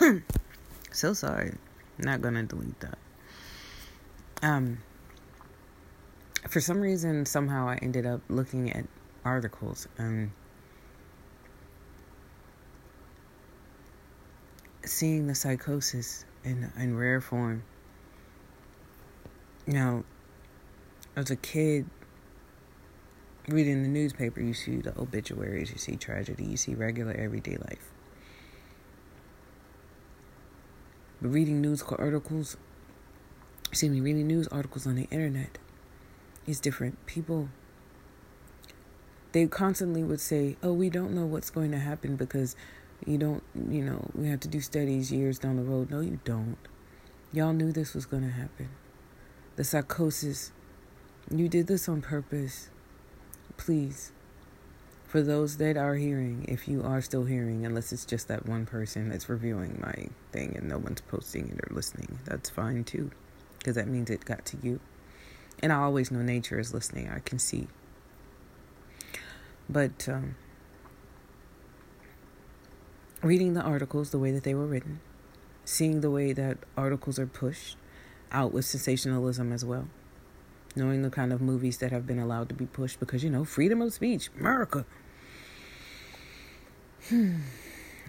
so 0.92 1.12
sorry. 1.12 1.54
Not 1.98 2.22
gonna 2.22 2.44
delete 2.44 2.78
that. 2.80 2.98
Um, 4.42 4.78
for 6.48 6.60
some 6.60 6.80
reason, 6.80 7.26
somehow 7.26 7.68
I 7.68 7.78
ended 7.82 8.06
up 8.06 8.20
looking 8.28 8.72
at 8.72 8.84
articles 9.24 9.88
and 9.98 10.30
seeing 14.84 15.26
the 15.26 15.34
psychosis 15.34 16.24
in 16.44 16.70
in 16.78 16.96
rare 16.96 17.20
form. 17.20 17.64
Know, 19.66 20.04
as 21.14 21.30
a 21.30 21.36
kid, 21.36 21.84
reading 23.48 23.82
the 23.82 23.88
newspaper, 23.88 24.40
you 24.40 24.54
see 24.54 24.76
the 24.76 24.98
obituaries, 24.98 25.70
you 25.70 25.76
see 25.76 25.96
tragedy, 25.96 26.44
you 26.44 26.56
see 26.56 26.74
regular 26.74 27.12
everyday 27.12 27.56
life. 27.56 27.90
But 31.07 31.07
reading 31.20 31.60
news 31.60 31.82
articles, 31.82 32.56
excuse 33.70 33.92
me, 33.92 34.00
reading 34.00 34.26
news 34.26 34.48
articles 34.48 34.86
on 34.86 34.94
the 34.94 35.08
internet 35.10 35.58
is 36.46 36.60
different. 36.60 37.04
People, 37.06 37.48
they 39.32 39.46
constantly 39.46 40.02
would 40.02 40.20
say, 40.20 40.56
oh, 40.62 40.72
we 40.72 40.90
don't 40.90 41.12
know 41.12 41.26
what's 41.26 41.50
going 41.50 41.70
to 41.72 41.78
happen 41.78 42.16
because 42.16 42.56
you 43.04 43.18
don't, 43.18 43.42
you 43.54 43.84
know, 43.84 44.10
we 44.14 44.28
have 44.28 44.40
to 44.40 44.48
do 44.48 44.60
studies 44.60 45.12
years 45.12 45.38
down 45.38 45.56
the 45.56 45.62
road. 45.62 45.90
No, 45.90 46.00
you 46.00 46.20
don't. 46.24 46.56
Y'all 47.32 47.52
knew 47.52 47.72
this 47.72 47.94
was 47.94 48.06
going 48.06 48.22
to 48.22 48.30
happen. 48.30 48.70
The 49.56 49.64
psychosis, 49.64 50.52
you 51.30 51.48
did 51.48 51.66
this 51.66 51.88
on 51.88 52.00
purpose. 52.00 52.70
Please, 53.56 54.12
for 55.08 55.22
those 55.22 55.56
that 55.56 55.78
are 55.78 55.94
hearing, 55.94 56.44
if 56.46 56.68
you 56.68 56.82
are 56.82 57.00
still 57.00 57.24
hearing, 57.24 57.64
unless 57.64 57.92
it's 57.92 58.04
just 58.04 58.28
that 58.28 58.44
one 58.44 58.66
person 58.66 59.08
that's 59.08 59.26
reviewing 59.26 59.80
my 59.82 60.08
thing 60.32 60.54
and 60.54 60.68
no 60.68 60.76
one's 60.76 61.00
posting 61.00 61.48
it 61.48 61.58
or 61.58 61.74
listening, 61.74 62.18
that's 62.26 62.50
fine 62.50 62.84
too, 62.84 63.10
because 63.58 63.74
that 63.76 63.88
means 63.88 64.10
it 64.10 64.26
got 64.26 64.44
to 64.44 64.58
you. 64.62 64.80
And 65.60 65.72
I 65.72 65.76
always 65.76 66.10
know 66.10 66.20
nature 66.20 66.60
is 66.60 66.74
listening, 66.74 67.08
I 67.08 67.20
can 67.20 67.38
see. 67.38 67.68
But 69.66 70.06
um, 70.10 70.36
reading 73.22 73.54
the 73.54 73.62
articles 73.62 74.10
the 74.10 74.18
way 74.18 74.30
that 74.30 74.44
they 74.44 74.54
were 74.54 74.66
written, 74.66 75.00
seeing 75.64 76.02
the 76.02 76.10
way 76.10 76.34
that 76.34 76.58
articles 76.76 77.18
are 77.18 77.26
pushed 77.26 77.78
out 78.30 78.52
with 78.52 78.66
sensationalism 78.66 79.54
as 79.54 79.64
well, 79.64 79.88
knowing 80.76 81.02
the 81.02 81.10
kind 81.10 81.32
of 81.32 81.40
movies 81.40 81.78
that 81.78 81.92
have 81.92 82.06
been 82.06 82.18
allowed 82.18 82.48
to 82.48 82.54
be 82.54 82.66
pushed 82.66 83.00
because, 83.00 83.24
you 83.24 83.30
know, 83.30 83.44
freedom 83.44 83.82
of 83.82 83.92
speech, 83.92 84.30
America. 84.38 84.84
Hmm. 87.08 87.36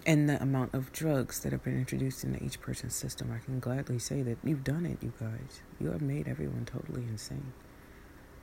and 0.06 0.28
the 0.28 0.42
amount 0.42 0.74
of 0.74 0.92
drugs 0.92 1.40
that 1.42 1.52
have 1.52 1.64
been 1.64 1.78
introduced 1.78 2.24
into 2.24 2.44
each 2.44 2.60
person's 2.60 2.96
system, 2.96 3.32
I 3.34 3.44
can 3.44 3.60
gladly 3.60 4.00
say 4.00 4.22
that 4.24 4.38
you've 4.44 4.64
done 4.64 4.86
it, 4.86 4.98
you 5.02 5.14
guys. 5.20 5.62
You 5.80 5.92
have 5.92 6.02
made 6.02 6.28
everyone 6.28 6.66
totally 6.66 7.04
insane. 7.04 7.54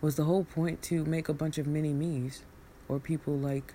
Was 0.01 0.17
the 0.17 0.25
whole 0.25 0.45
point 0.45 0.83
to 0.83 1.05
make 1.05 1.29
a 1.29 1.35
bunch 1.35 1.59
of 1.59 1.67
mini 1.67 1.93
me's 1.93 2.43
or 2.89 3.01
people 3.01 3.37
like 3.37 3.75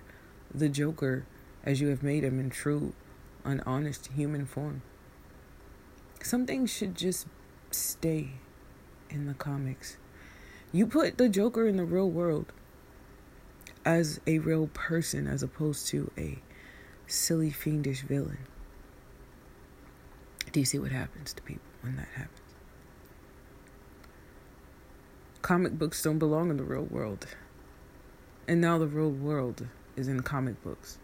the 0.54 0.68
Joker 0.68 1.26
as 1.64 1.80
you 1.80 1.88
have 1.88 2.02
made 2.02 2.24
him 2.24 2.38
in 2.40 2.50
true, 2.50 2.94
unhonest 3.44 4.08
human 4.14 4.46
form? 4.46 4.82
Some 6.22 6.46
things 6.46 6.72
should 6.72 6.94
just 6.94 7.26
stay 7.70 8.30
in 9.10 9.26
the 9.26 9.34
comics. 9.34 9.96
You 10.74 10.86
put 10.86 11.18
the 11.18 11.28
Joker 11.28 11.66
in 11.66 11.76
the 11.76 11.84
real 11.84 12.08
world 12.08 12.46
as 13.84 14.20
a 14.26 14.38
real 14.38 14.68
person 14.68 15.26
as 15.26 15.42
opposed 15.42 15.86
to 15.88 16.10
a 16.16 16.38
silly, 17.06 17.50
fiendish 17.50 18.00
villain. 18.00 18.38
Do 20.50 20.60
you 20.60 20.66
see 20.66 20.78
what 20.78 20.92
happens 20.92 21.34
to 21.34 21.42
people 21.42 21.62
when 21.82 21.96
that 21.96 22.08
happens? 22.14 22.38
Comic 25.42 25.78
books 25.78 26.02
don't 26.02 26.18
belong 26.18 26.50
in 26.50 26.56
the 26.56 26.62
real 26.62 26.84
world. 26.84 27.26
And 28.48 28.60
now 28.60 28.78
the 28.78 28.86
real 28.86 29.10
world 29.10 29.66
is 29.96 30.08
in 30.08 30.22
comic 30.22 30.62
books. 30.62 30.98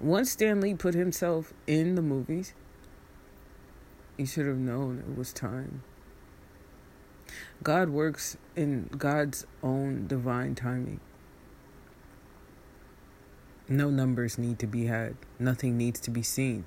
Once 0.00 0.32
Stan 0.32 0.60
Lee 0.60 0.74
put 0.74 0.94
himself 0.94 1.52
in 1.66 1.94
the 1.94 2.02
movies, 2.02 2.54
he 4.16 4.26
should 4.26 4.46
have 4.46 4.56
known 4.56 4.98
it 4.98 5.16
was 5.16 5.32
time. 5.32 5.82
God 7.62 7.90
works 7.90 8.36
in 8.56 8.88
God's 8.96 9.46
own 9.62 10.06
divine 10.06 10.54
timing. 10.54 11.00
No 13.68 13.90
numbers 13.90 14.38
need 14.38 14.58
to 14.60 14.66
be 14.66 14.86
had, 14.86 15.16
nothing 15.38 15.76
needs 15.76 16.00
to 16.00 16.10
be 16.10 16.22
seen. 16.22 16.64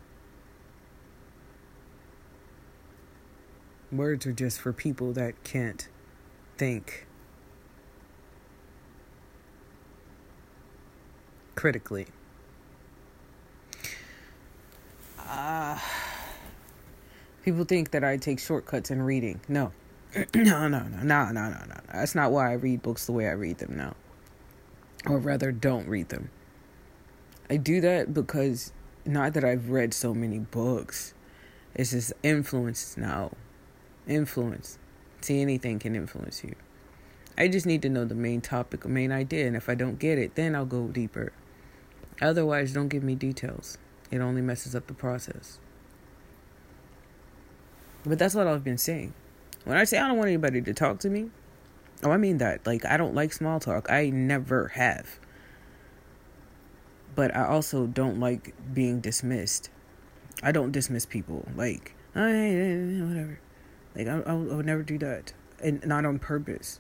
Words 3.92 4.26
are 4.26 4.32
just 4.32 4.62
for 4.62 4.72
people 4.72 5.12
that 5.14 5.44
can't 5.44 5.88
think 6.58 7.08
critically. 11.56 12.08
Uh, 15.20 15.78
people 17.44 17.64
think 17.66 17.92
that 17.92 18.04
I 18.04 18.18
take 18.18 18.40
shortcuts 18.40 18.92
in 18.92 19.02
reading. 19.02 19.42
No. 19.48 19.72
no, 20.36 20.68
no, 20.68 20.68
no, 20.68 21.04
no, 21.04 21.32
no, 21.32 21.32
no, 21.32 21.50
no. 21.50 21.80
That's 21.94 22.16
not 22.16 22.32
why 22.32 22.52
I 22.52 22.54
read 22.54 22.82
books 22.82 23.06
the 23.06 23.14
way 23.14 23.28
I 23.28 23.32
read 23.32 23.60
them 23.60 23.78
now. 23.78 23.96
Or 25.06 25.18
rather, 25.18 25.52
don't 25.52 25.88
read 25.88 26.10
them. 26.10 26.30
I 27.50 27.58
do 27.58 27.82
that 27.82 28.14
because 28.14 28.74
not 29.06 29.34
that 29.34 29.44
I've 29.44 29.70
read 29.70 29.94
so 29.94 30.14
many 30.14 30.40
books. 30.40 31.14
It's 31.74 31.92
just 31.92 32.14
influence 32.24 32.98
now. 32.98 33.32
Influence. 34.08 34.78
See, 35.22 35.42
anything 35.42 35.80
can 35.80 35.96
influence 35.96 36.44
you. 36.44 36.56
I 37.38 37.48
just 37.48 37.66
need 37.66 37.82
to 37.84 37.90
know 37.90 38.04
the 38.04 38.16
main 38.16 38.42
topic, 38.42 38.82
the 38.82 38.90
main 38.90 39.12
idea, 39.12 39.48
and 39.48 39.56
if 39.56 39.70
I 39.70 39.76
don't 39.76 39.98
get 39.98 40.18
it, 40.18 40.36
then 40.36 40.56
I'll 40.56 40.66
go 40.66 40.88
deeper. 40.88 41.32
Otherwise, 42.22 42.74
don't 42.74 42.90
give 42.90 43.04
me 43.04 43.16
details. 43.16 43.78
It 44.12 44.20
only 44.20 44.42
messes 44.42 44.76
up 44.76 44.88
the 44.88 44.94
process. 44.94 45.60
But 48.04 48.20
that's 48.20 48.36
what 48.36 48.48
I've 48.48 48.64
been 48.64 48.78
saying. 48.78 49.14
When 49.64 49.78
I 49.78 49.84
say 49.84 49.98
I 49.98 50.08
don't 50.08 50.18
want 50.18 50.28
anybody 50.28 50.62
to 50.62 50.74
talk 50.74 51.00
to 51.00 51.10
me, 51.10 51.30
oh, 52.04 52.12
I 52.12 52.18
mean 52.18 52.38
that. 52.40 52.66
Like, 52.66 52.86
I 52.86 52.98
don't 52.98 53.16
like 53.16 53.34
small 53.34 53.60
talk. 53.60 53.92
I 53.92 54.10
never 54.10 54.70
have 54.70 55.20
but 57.16 57.36
I 57.36 57.46
also 57.46 57.88
don't 57.88 58.20
like 58.20 58.54
being 58.74 59.00
dismissed. 59.00 59.70
I 60.44 60.52
don't 60.52 60.72
dismiss 60.72 61.06
people. 61.06 61.48
Like, 61.56 61.94
oh, 62.16 62.22
whatever. 62.22 63.40
Like, 63.96 64.08
I, 64.08 64.22
I, 64.26 64.34
would 64.34 64.66
never 64.66 64.84
do 64.84 64.98
that. 65.00 65.34
And 65.62 65.86
not 65.86 66.06
on 66.06 66.20
purpose. 66.20 66.80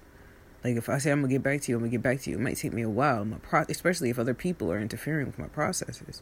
Like, 0.64 0.76
if 0.76 0.90
I 0.90 0.98
say 1.00 1.12
I'm 1.12 1.22
going 1.22 1.30
to 1.30 1.36
get 1.36 1.44
back 1.44 1.62
to 1.62 1.72
you, 1.72 1.76
I'm 1.76 1.82
going 1.82 1.92
to 1.92 1.98
get 1.98 2.04
back 2.04 2.22
to 2.22 2.30
you. 2.30 2.38
It 2.38 2.42
might 2.42 2.58
take 2.58 2.74
me 2.74 2.82
a 2.82 2.90
while, 2.90 3.26
my 3.26 3.38
pro- 3.38 3.66
especially 3.68 4.10
if 4.10 4.20
other 4.20 4.34
people 4.34 4.72
are 4.72 4.80
interfering 4.80 5.28
with 5.28 5.40
my 5.40 5.48
processes. 5.48 6.22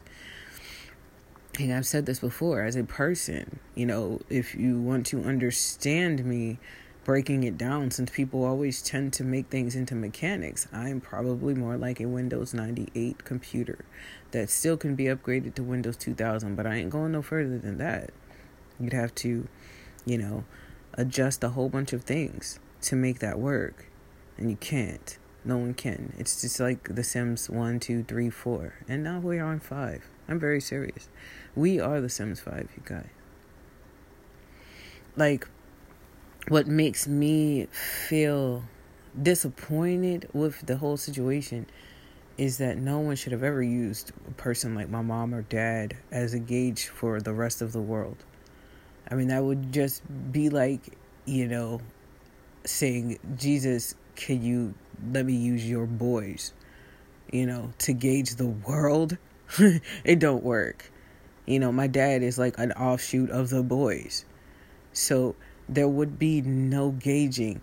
I've 1.68 1.86
said 1.86 2.06
this 2.06 2.20
before 2.20 2.62
as 2.62 2.76
a 2.76 2.84
person, 2.84 3.58
you 3.74 3.86
know, 3.86 4.20
if 4.30 4.54
you 4.54 4.80
want 4.80 5.06
to 5.06 5.22
understand 5.22 6.24
me, 6.24 6.58
breaking 7.04 7.42
it 7.42 7.58
down 7.58 7.90
since 7.90 8.10
people 8.10 8.44
always 8.44 8.82
tend 8.82 9.12
to 9.14 9.24
make 9.24 9.48
things 9.48 9.74
into 9.74 9.94
mechanics. 9.94 10.68
I'm 10.72 11.00
probably 11.00 11.54
more 11.54 11.76
like 11.76 12.00
a 12.00 12.06
Windows 12.06 12.54
98 12.54 13.24
computer 13.24 13.84
that 14.30 14.50
still 14.50 14.76
can 14.76 14.94
be 14.94 15.04
upgraded 15.04 15.54
to 15.56 15.62
Windows 15.62 15.96
2000, 15.96 16.54
but 16.54 16.66
I 16.66 16.76
ain't 16.76 16.90
going 16.90 17.12
no 17.12 17.22
further 17.22 17.58
than 17.58 17.78
that. 17.78 18.10
You'd 18.78 18.92
have 18.92 19.14
to, 19.16 19.48
you 20.06 20.18
know, 20.18 20.44
adjust 20.94 21.42
a 21.44 21.50
whole 21.50 21.68
bunch 21.68 21.92
of 21.92 22.04
things 22.04 22.60
to 22.82 22.96
make 22.96 23.18
that 23.18 23.38
work, 23.38 23.86
and 24.36 24.50
you 24.50 24.56
can't. 24.56 25.18
No 25.44 25.56
one 25.56 25.74
can. 25.74 26.12
It's 26.18 26.42
just 26.42 26.60
like 26.60 26.94
The 26.94 27.02
Sims 27.02 27.48
1, 27.48 27.80
2, 27.80 28.04
3, 28.04 28.30
4. 28.30 28.74
And 28.88 29.02
now 29.02 29.20
we're 29.20 29.42
on 29.42 29.58
5. 29.58 30.06
I'm 30.30 30.38
very 30.38 30.60
serious. 30.60 31.08
We 31.56 31.80
are 31.80 32.00
The 32.00 32.08
Sims 32.08 32.38
5, 32.38 32.68
you 32.76 32.82
guys. 32.84 33.08
Like, 35.16 35.48
what 36.46 36.68
makes 36.68 37.08
me 37.08 37.66
feel 37.72 38.62
disappointed 39.20 40.28
with 40.32 40.64
the 40.66 40.76
whole 40.76 40.96
situation 40.96 41.66
is 42.38 42.58
that 42.58 42.78
no 42.78 43.00
one 43.00 43.16
should 43.16 43.32
have 43.32 43.42
ever 43.42 43.60
used 43.60 44.12
a 44.28 44.30
person 44.34 44.76
like 44.76 44.88
my 44.88 45.02
mom 45.02 45.34
or 45.34 45.42
dad 45.42 45.96
as 46.12 46.32
a 46.32 46.38
gauge 46.38 46.86
for 46.86 47.20
the 47.20 47.32
rest 47.32 47.60
of 47.60 47.72
the 47.72 47.80
world. 47.80 48.24
I 49.10 49.16
mean, 49.16 49.28
that 49.28 49.42
would 49.42 49.72
just 49.72 50.02
be 50.30 50.48
like, 50.48 50.96
you 51.24 51.48
know, 51.48 51.80
saying, 52.64 53.18
Jesus, 53.36 53.96
can 54.14 54.44
you 54.44 54.74
let 55.12 55.26
me 55.26 55.34
use 55.34 55.68
your 55.68 55.86
boys, 55.86 56.52
you 57.32 57.46
know, 57.46 57.72
to 57.78 57.92
gauge 57.92 58.36
the 58.36 58.46
world? 58.46 59.18
it 60.04 60.18
don't 60.18 60.42
work. 60.42 60.90
You 61.46 61.58
know, 61.58 61.72
my 61.72 61.86
dad 61.86 62.22
is 62.22 62.38
like 62.38 62.58
an 62.58 62.72
offshoot 62.72 63.30
of 63.30 63.50
the 63.50 63.62
boys. 63.62 64.24
So 64.92 65.34
there 65.68 65.88
would 65.88 66.18
be 66.18 66.40
no 66.42 66.90
gauging, 66.90 67.60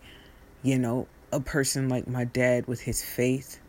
you 0.64 0.78
know, 0.78 1.08
a 1.32 1.40
person 1.40 1.90
like 1.90 2.08
my 2.08 2.24
dad 2.24 2.68
with 2.68 2.82
his 2.82 3.04
faith, 3.04 3.60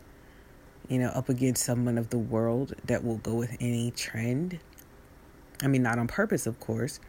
you 0.88 0.98
know, 0.98 1.08
up 1.08 1.28
against 1.28 1.64
someone 1.64 1.98
of 1.98 2.10
the 2.10 2.18
world 2.18 2.74
that 2.84 3.04
will 3.04 3.18
go 3.18 3.34
with 3.34 3.56
any 3.60 3.90
trend. 3.90 4.58
I 5.62 5.66
mean, 5.66 5.82
not 5.82 5.98
on 5.98 6.06
purpose, 6.06 6.46
of 6.46 6.60
course. 6.60 7.00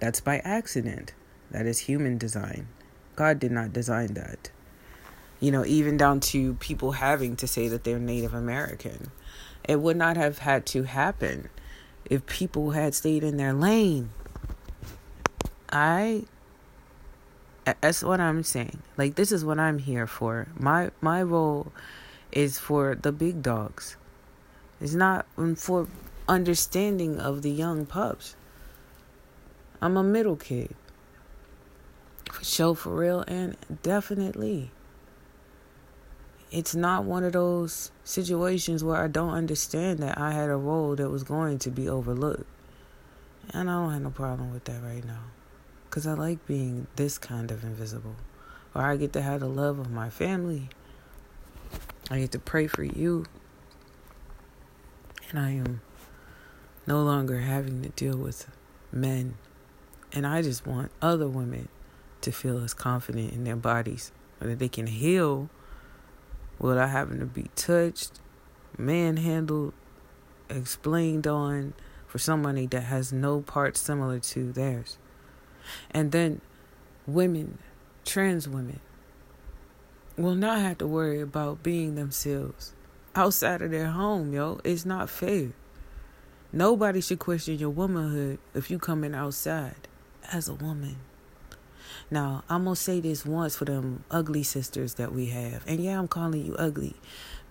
That's 0.00 0.20
by 0.20 0.38
accident. 0.38 1.12
That 1.50 1.66
is 1.66 1.80
human 1.80 2.18
design. 2.18 2.68
God 3.16 3.38
did 3.38 3.52
not 3.52 3.72
design 3.72 4.14
that. 4.14 4.50
You 5.40 5.50
know, 5.50 5.64
even 5.64 5.96
down 5.96 6.20
to 6.20 6.54
people 6.54 6.92
having 6.92 7.36
to 7.36 7.46
say 7.46 7.68
that 7.68 7.84
they're 7.84 7.98
Native 7.98 8.34
American. 8.34 9.10
It 9.64 9.80
would 9.80 9.96
not 9.96 10.16
have 10.16 10.38
had 10.38 10.64
to 10.66 10.84
happen 10.84 11.48
if 12.04 12.26
people 12.26 12.70
had 12.70 12.94
stayed 12.94 13.22
in 13.22 13.36
their 13.36 13.52
lane. 13.52 14.10
I 15.70 16.24
that's 17.80 18.02
what 18.02 18.20
I'm 18.20 18.42
saying. 18.42 18.82
Like 18.96 19.14
this 19.16 19.30
is 19.30 19.44
what 19.44 19.58
I'm 19.58 19.78
here 19.78 20.06
for. 20.06 20.48
My 20.58 20.90
my 21.00 21.22
role 21.22 21.72
is 22.32 22.58
for 22.58 22.94
the 22.94 23.12
big 23.12 23.42
dogs. 23.42 23.96
It's 24.80 24.94
not 24.94 25.26
for 25.56 25.88
understanding 26.28 27.18
of 27.18 27.42
the 27.42 27.50
young 27.50 27.84
pups. 27.86 28.36
I'm 29.80 29.96
a 29.96 30.02
middle 30.02 30.36
kid. 30.36 30.74
For 32.32 32.44
sure, 32.44 32.74
for 32.74 32.94
real, 32.94 33.24
and 33.26 33.56
definitely. 33.82 34.70
It's 36.50 36.74
not 36.74 37.04
one 37.04 37.24
of 37.24 37.34
those 37.34 37.90
situations 38.04 38.82
where 38.82 38.96
I 38.96 39.06
don't 39.08 39.34
understand 39.34 39.98
that 39.98 40.16
I 40.16 40.32
had 40.32 40.48
a 40.48 40.56
role 40.56 40.96
that 40.96 41.10
was 41.10 41.22
going 41.22 41.58
to 41.60 41.70
be 41.70 41.88
overlooked. 41.88 42.46
And 43.50 43.68
I 43.68 43.74
don't 43.74 43.92
have 43.92 44.02
no 44.02 44.10
problem 44.10 44.52
with 44.52 44.64
that 44.64 44.82
right 44.82 45.04
now. 45.04 45.24
Because 45.88 46.06
I 46.06 46.14
like 46.14 46.46
being 46.46 46.86
this 46.96 47.18
kind 47.18 47.50
of 47.50 47.64
invisible. 47.64 48.16
Or 48.74 48.82
I 48.82 48.96
get 48.96 49.12
to 49.14 49.22
have 49.22 49.40
the 49.40 49.48
love 49.48 49.78
of 49.78 49.90
my 49.90 50.08
family. 50.08 50.70
I 52.10 52.20
get 52.20 52.32
to 52.32 52.38
pray 52.38 52.66
for 52.66 52.82
you. 52.82 53.26
And 55.28 55.38
I 55.38 55.50
am 55.50 55.82
no 56.86 57.02
longer 57.02 57.40
having 57.40 57.82
to 57.82 57.90
deal 57.90 58.16
with 58.16 58.48
men. 58.90 59.34
And 60.14 60.26
I 60.26 60.40
just 60.40 60.66
want 60.66 60.90
other 61.02 61.28
women 61.28 61.68
to 62.22 62.32
feel 62.32 62.64
as 62.64 62.72
confident 62.72 63.34
in 63.34 63.44
their 63.44 63.56
bodies, 63.56 64.12
that 64.40 64.58
they 64.58 64.68
can 64.68 64.86
heal 64.86 65.50
without 66.58 66.90
having 66.90 67.20
to 67.20 67.26
be 67.26 67.46
touched, 67.54 68.20
manhandled, 68.76 69.74
explained 70.48 71.26
on 71.26 71.74
for 72.06 72.18
somebody 72.18 72.66
that 72.66 72.82
has 72.82 73.12
no 73.12 73.40
parts 73.40 73.80
similar 73.80 74.18
to 74.18 74.52
theirs. 74.52 74.98
And 75.90 76.12
then 76.12 76.40
women, 77.06 77.58
trans 78.04 78.48
women, 78.48 78.80
will 80.16 80.34
not 80.34 80.58
have 80.58 80.78
to 80.78 80.86
worry 80.86 81.20
about 81.20 81.62
being 81.62 81.94
themselves 81.94 82.72
outside 83.14 83.62
of 83.62 83.70
their 83.70 83.88
home, 83.88 84.32
yo. 84.32 84.60
It's 84.64 84.84
not 84.84 85.10
fair. 85.10 85.50
Nobody 86.52 87.00
should 87.00 87.18
question 87.18 87.58
your 87.58 87.70
womanhood 87.70 88.38
if 88.54 88.70
you 88.70 88.78
come 88.78 89.04
in 89.04 89.14
outside 89.14 89.86
as 90.32 90.48
a 90.48 90.54
woman. 90.54 90.96
Now, 92.10 92.42
I'm 92.48 92.64
going 92.64 92.74
to 92.74 92.80
say 92.80 93.00
this 93.00 93.26
once 93.26 93.56
for 93.56 93.64
them 93.64 94.04
ugly 94.10 94.42
sisters 94.42 94.94
that 94.94 95.12
we 95.12 95.26
have. 95.26 95.62
And 95.66 95.80
yeah, 95.80 95.98
I'm 95.98 96.08
calling 96.08 96.44
you 96.44 96.54
ugly 96.54 96.94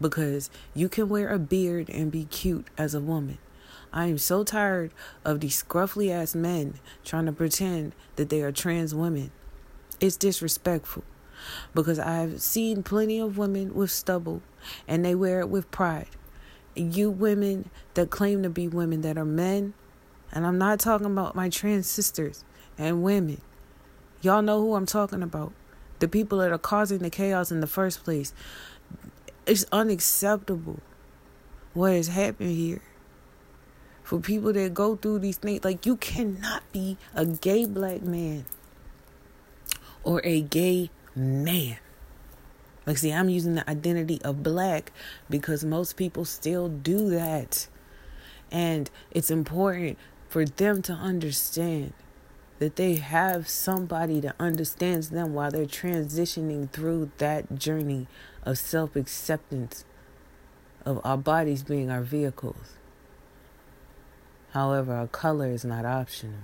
because 0.01 0.49
you 0.73 0.89
can 0.89 1.09
wear 1.09 1.29
a 1.29 1.39
beard 1.39 1.89
and 1.89 2.11
be 2.11 2.25
cute 2.25 2.67
as 2.77 2.93
a 2.93 3.01
woman. 3.01 3.37
I 3.93 4.07
am 4.07 4.17
so 4.17 4.43
tired 4.43 4.91
of 5.23 5.39
these 5.39 5.63
scruffy 5.63 6.11
ass 6.11 6.35
men 6.35 6.75
trying 7.05 7.27
to 7.27 7.31
pretend 7.31 7.93
that 8.15 8.29
they 8.29 8.41
are 8.41 8.51
trans 8.51 8.93
women. 8.93 9.31
It's 9.99 10.17
disrespectful 10.17 11.03
because 11.73 11.99
I've 11.99 12.41
seen 12.41 12.83
plenty 12.83 13.19
of 13.19 13.37
women 13.37 13.73
with 13.73 13.91
stubble 13.91 14.41
and 14.87 15.05
they 15.05 15.15
wear 15.15 15.39
it 15.39 15.49
with 15.49 15.71
pride 15.71 16.09
you 16.77 17.09
women 17.09 17.69
that 17.95 18.09
claim 18.09 18.43
to 18.43 18.49
be 18.49 18.67
women 18.67 19.01
that 19.01 19.17
are 19.17 19.25
men, 19.25 19.73
and 20.31 20.45
I'm 20.45 20.57
not 20.57 20.79
talking 20.79 21.07
about 21.07 21.35
my 21.35 21.49
trans 21.49 21.87
sisters 21.87 22.43
and 22.77 23.03
women. 23.03 23.41
Y'all 24.21 24.41
know 24.41 24.61
who 24.61 24.75
I'm 24.75 24.85
talking 24.85 25.23
about. 25.23 25.53
The 25.99 26.07
people 26.07 26.39
that 26.39 26.51
are 26.51 26.57
causing 26.57 26.99
the 26.99 27.09
chaos 27.09 27.51
in 27.51 27.59
the 27.59 27.67
first 27.67 28.03
place. 28.03 28.33
It's 29.45 29.65
unacceptable 29.71 30.79
what 31.73 31.93
has 31.93 32.09
happened 32.09 32.51
here. 32.51 32.81
For 34.03 34.19
people 34.19 34.53
that 34.53 34.73
go 34.73 34.95
through 34.95 35.19
these 35.19 35.37
things, 35.37 35.63
like 35.63 35.85
you 35.85 35.97
cannot 35.97 36.63
be 36.71 36.97
a 37.13 37.25
gay 37.25 37.65
black 37.65 38.01
man 38.01 38.45
or 40.03 40.21
a 40.23 40.41
gay 40.41 40.89
man 41.15 41.77
like, 42.87 42.97
see, 42.97 43.11
I'm 43.11 43.27
using 43.27 43.55
the 43.55 43.69
identity 43.69 44.21
of 44.23 44.41
black 44.41 44.93
because 45.29 45.65
most 45.65 45.97
people 45.97 46.23
still 46.23 46.69
do 46.69 47.09
that. 47.09 47.67
And 48.49 48.89
it's 49.11 49.29
important 49.29 49.99
for 50.29 50.45
them 50.45 50.81
to 50.83 50.93
understand 50.93 51.91
that 52.59 52.75
they 52.75 52.95
have 52.95 53.47
somebody 53.47 54.19
that 54.19 54.35
understands 54.39 55.09
them 55.09 55.33
while 55.33 55.51
they're 55.51 55.65
transitioning 55.65 56.69
through 56.71 57.11
that 57.17 57.57
journey 57.57 58.07
of 58.43 58.57
self 58.57 58.95
acceptance, 58.95 59.85
of 60.85 60.99
our 61.03 61.17
bodies 61.17 61.63
being 61.63 61.89
our 61.89 62.01
vehicles. 62.01 62.73
However, 64.51 64.93
our 64.93 65.07
color 65.07 65.47
is 65.47 65.63
not 65.63 65.85
optional. 65.85 66.39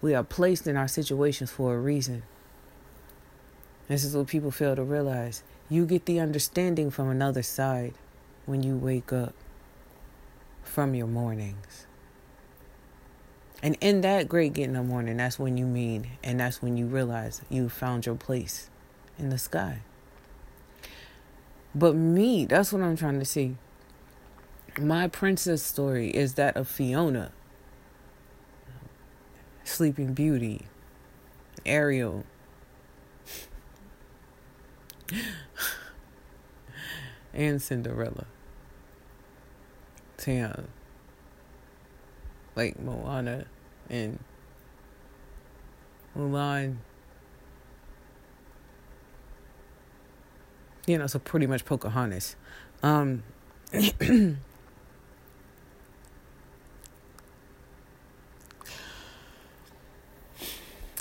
We 0.00 0.14
are 0.14 0.22
placed 0.22 0.66
in 0.66 0.76
our 0.76 0.88
situations 0.88 1.50
for 1.50 1.74
a 1.74 1.80
reason. 1.80 2.22
This 3.88 4.04
is 4.04 4.16
what 4.16 4.26
people 4.26 4.50
fail 4.50 4.76
to 4.76 4.84
realize. 4.84 5.42
You 5.68 5.86
get 5.86 6.06
the 6.06 6.20
understanding 6.20 6.90
from 6.90 7.08
another 7.08 7.42
side 7.42 7.94
when 8.44 8.62
you 8.62 8.76
wake 8.76 9.12
up 9.12 9.34
from 10.62 10.94
your 10.94 11.06
mornings. 11.06 11.86
And 13.66 13.76
in 13.80 14.02
that 14.02 14.28
great 14.28 14.52
getting 14.52 14.74
the 14.74 14.82
morning, 14.84 15.16
that's 15.16 15.40
when 15.40 15.56
you 15.56 15.66
mean, 15.66 16.06
and 16.22 16.38
that's 16.38 16.62
when 16.62 16.76
you 16.76 16.86
realize 16.86 17.42
you 17.48 17.68
found 17.68 18.06
your 18.06 18.14
place 18.14 18.70
in 19.18 19.30
the 19.30 19.38
sky. 19.38 19.80
But 21.74 21.96
me, 21.96 22.44
that's 22.44 22.72
what 22.72 22.80
I'm 22.80 22.96
trying 22.96 23.18
to 23.18 23.24
see. 23.24 23.56
My 24.78 25.08
princess 25.08 25.64
story 25.64 26.10
is 26.10 26.34
that 26.34 26.56
of 26.56 26.68
Fiona, 26.68 27.32
Sleeping 29.64 30.14
Beauty, 30.14 30.66
Ariel, 31.66 32.22
and 37.34 37.60
Cinderella. 37.60 38.26
Tiana. 40.18 40.66
Like 42.54 42.78
Moana 42.78 43.46
and 43.90 44.18
Mulan. 46.16 46.76
You 50.86 50.98
know, 50.98 51.06
so 51.06 51.18
pretty 51.18 51.46
much 51.46 51.64
Pocahontas. 51.64 52.36
Um 52.82 53.22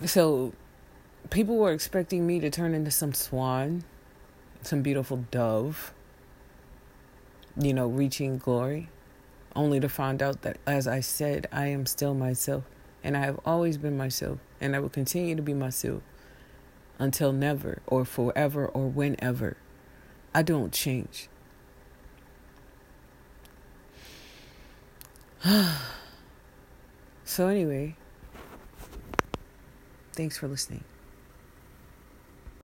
so 0.05 0.53
people 1.29 1.57
were 1.57 1.71
expecting 1.71 2.25
me 2.25 2.39
to 2.39 2.49
turn 2.49 2.73
into 2.73 2.91
some 2.91 3.13
swan 3.13 3.83
some 4.67 4.81
beautiful 4.81 5.25
dove, 5.31 5.93
you 7.57 7.73
know, 7.73 7.87
reaching 7.87 8.37
glory, 8.37 8.89
only 9.55 9.79
to 9.79 9.89
find 9.89 10.21
out 10.21 10.41
that, 10.41 10.57
as 10.65 10.87
I 10.87 10.99
said, 10.99 11.47
I 11.51 11.67
am 11.67 11.85
still 11.85 12.13
myself. 12.13 12.63
And 13.05 13.15
I 13.15 13.19
have 13.19 13.39
always 13.45 13.77
been 13.77 13.95
myself, 13.95 14.39
and 14.59 14.75
I 14.75 14.79
will 14.79 14.89
continue 14.89 15.35
to 15.35 15.41
be 15.43 15.53
myself 15.53 16.01
until 16.97 17.31
never, 17.31 17.83
or 17.85 18.03
forever, 18.03 18.65
or 18.65 18.89
whenever. 18.89 19.57
I 20.33 20.41
don't 20.41 20.73
change. 20.73 21.29
so, 27.23 27.47
anyway, 27.47 27.95
thanks 30.13 30.39
for 30.39 30.47
listening. 30.47 30.83